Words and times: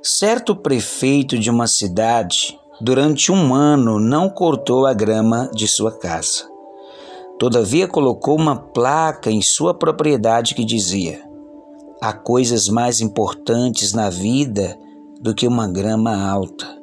Certo 0.00 0.54
prefeito 0.54 1.36
de 1.36 1.50
uma 1.50 1.66
cidade, 1.66 2.56
durante 2.80 3.32
um 3.32 3.52
ano, 3.52 3.98
não 3.98 4.30
cortou 4.30 4.86
a 4.86 4.94
grama 4.94 5.50
de 5.52 5.66
sua 5.66 5.90
casa. 5.90 6.48
Todavia, 7.36 7.88
colocou 7.88 8.36
uma 8.36 8.54
placa 8.54 9.28
em 9.28 9.42
sua 9.42 9.74
propriedade 9.74 10.54
que 10.54 10.64
dizia: 10.64 11.20
Há 12.00 12.12
coisas 12.12 12.68
mais 12.68 13.00
importantes 13.00 13.92
na 13.92 14.08
vida 14.08 14.78
do 15.20 15.34
que 15.34 15.48
uma 15.48 15.66
grama 15.66 16.16
alta. 16.30 16.78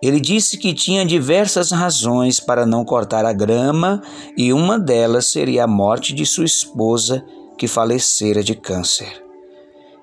Ele 0.00 0.20
disse 0.20 0.56
que 0.56 0.72
tinha 0.72 1.04
diversas 1.04 1.70
razões 1.70 2.40
para 2.40 2.64
não 2.64 2.82
cortar 2.82 3.26
a 3.26 3.32
grama 3.32 4.00
e 4.34 4.54
uma 4.54 4.78
delas 4.78 5.26
seria 5.26 5.64
a 5.64 5.68
morte 5.68 6.14
de 6.14 6.24
sua 6.24 6.46
esposa, 6.46 7.22
que 7.58 7.68
falecera 7.68 8.42
de 8.42 8.54
câncer. 8.54 9.27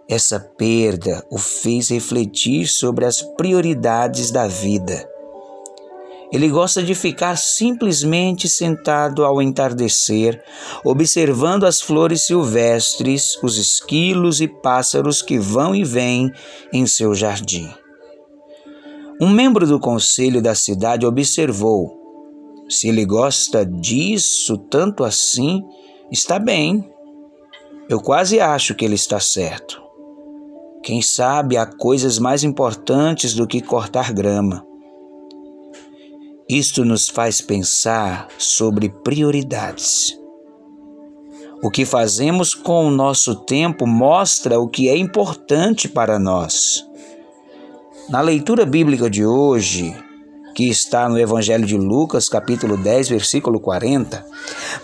Essa 0.08 0.40
perda 0.40 1.26
o 1.32 1.38
fez 1.38 1.90
refletir 1.90 2.68
sobre 2.68 3.06
as 3.06 3.24
prioridades 3.24 4.30
da 4.30 4.48
vida. 4.48 5.10
Ele 6.32 6.48
gosta 6.50 6.84
de 6.84 6.94
ficar 6.94 7.38
simplesmente 7.38 8.50
sentado 8.50 9.24
ao 9.24 9.42
entardecer, 9.42 10.44
observando 10.84 11.66
as 11.66 11.82
flores 11.82 12.26
silvestres, 12.26 13.38
os 13.42 13.58
esquilos 13.58 14.42
e 14.42 14.48
pássaros 14.48 15.22
que 15.22 15.40
vão 15.40 15.74
e 15.74 15.84
vêm 15.84 16.32
em 16.74 16.86
seu 16.86 17.16
jardim. 17.16 17.70
Um 19.22 19.30
membro 19.30 19.66
do 19.66 19.80
conselho 19.80 20.42
da 20.42 20.54
cidade 20.54 21.06
observou: 21.06 21.98
se 22.70 22.90
ele 22.90 23.06
gosta 23.06 23.66
disso 23.66 24.58
tanto 24.58 25.04
assim, 25.04 25.64
está 26.12 26.38
bem. 26.38 26.92
Eu 27.88 28.02
quase 28.02 28.40
acho 28.40 28.76
que 28.76 28.84
ele 28.84 28.96
está 28.96 29.20
certo. 29.20 29.85
Quem 30.86 31.02
sabe 31.02 31.58
há 31.58 31.66
coisas 31.66 32.20
mais 32.20 32.44
importantes 32.44 33.34
do 33.34 33.48
que 33.48 33.60
cortar 33.60 34.14
grama. 34.14 34.64
Isto 36.48 36.86
nos 36.86 37.10
faz 37.10 37.42
pensar 37.42 38.28
sobre 38.38 38.90
prioridades. 38.90 40.16
O 41.64 41.72
que 41.72 41.86
fazemos 41.86 42.54
com 42.54 42.86
o 42.86 42.92
nosso 42.92 43.34
tempo 43.34 43.88
mostra 43.88 44.60
o 44.60 44.68
que 44.68 44.88
é 44.88 44.96
importante 44.96 45.90
para 45.90 46.20
nós. 46.20 46.88
Na 48.08 48.22
leitura 48.22 48.64
bíblica 48.64 49.10
de 49.10 49.26
hoje, 49.26 49.92
que 50.56 50.70
está 50.70 51.10
no 51.10 51.20
Evangelho 51.20 51.66
de 51.66 51.78
Lucas, 51.78 52.30
capítulo 52.30 52.78
10, 52.78 53.10
versículo 53.10 53.60
40, 53.60 54.26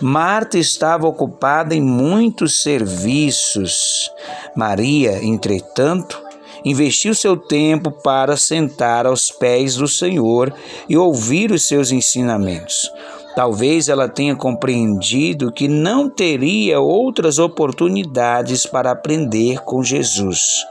Marta 0.02 0.58
estava 0.58 1.08
ocupada 1.08 1.74
em 1.74 1.80
muitos 1.80 2.60
serviços. 2.60 4.10
Maria, 4.54 5.24
entretanto, 5.24 6.22
investiu 6.62 7.14
seu 7.14 7.38
tempo 7.38 7.90
para 7.90 8.36
sentar 8.36 9.06
aos 9.06 9.30
pés 9.30 9.76
do 9.76 9.88
Senhor 9.88 10.52
e 10.86 10.96
ouvir 10.98 11.50
os 11.50 11.66
seus 11.66 11.90
ensinamentos. 11.90 12.92
Talvez 13.34 13.88
ela 13.88 14.10
tenha 14.10 14.36
compreendido 14.36 15.50
que 15.50 15.68
não 15.68 16.10
teria 16.10 16.80
outras 16.80 17.38
oportunidades 17.38 18.66
para 18.66 18.90
aprender 18.90 19.60
com 19.60 19.82
Jesus. 19.82 20.66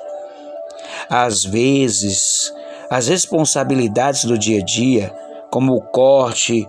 Às 1.10 1.44
vezes, 1.44 2.54
as 2.92 3.08
responsabilidades 3.08 4.25
do 4.25 4.38
dia 4.38 4.59
a 4.59 4.66
dia, 4.66 5.16
como 5.50 5.73
o 5.73 5.81
corte 5.81 6.67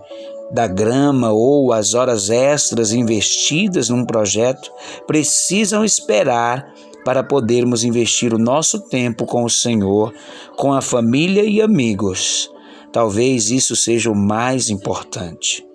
da 0.49 0.67
grama 0.67 1.33
ou 1.33 1.73
as 1.73 1.93
horas 1.93 2.29
extras 2.29 2.93
investidas 2.93 3.89
num 3.89 4.05
projeto, 4.05 4.71
precisam 5.05 5.83
esperar 5.83 6.73
para 7.03 7.25
podermos 7.25 7.83
investir 7.83 8.33
o 8.33 8.37
nosso 8.37 8.79
tempo 8.87 9.25
com 9.25 9.43
o 9.43 9.49
Senhor, 9.49 10.13
com 10.55 10.71
a 10.71 10.81
família 10.81 11.43
e 11.43 11.61
amigos. 11.61 12.49
Talvez 12.89 13.51
isso 13.51 13.75
seja 13.75 14.09
o 14.09 14.15
mais 14.15 14.69
importante. 14.69 15.65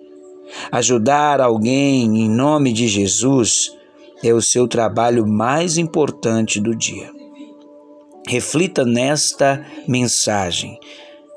Ajudar 0.71 1.41
alguém 1.41 2.05
em 2.05 2.27
nome 2.27 2.73
de 2.73 2.87
Jesus 2.87 3.71
é 4.23 4.33
o 4.33 4.41
seu 4.41 4.67
trabalho 4.67 5.27
mais 5.27 5.77
importante 5.77 6.59
do 6.59 6.75
dia. 6.75 7.18
Reflita 8.27 8.85
nesta 8.85 9.65
mensagem. 9.87 10.79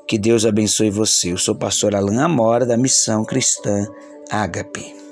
Que 0.07 0.17
Deus 0.17 0.45
abençoe 0.45 0.89
você. 0.89 1.31
Eu 1.31 1.37
sou 1.37 1.55
o 1.55 1.57
pastor 1.57 1.95
Alain 1.95 2.19
Amora, 2.19 2.65
da 2.65 2.77
Missão 2.77 3.25
Cristã 3.25 3.85
Ágape. 4.29 5.02